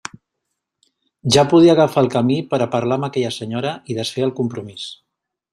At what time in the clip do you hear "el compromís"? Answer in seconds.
4.31-4.93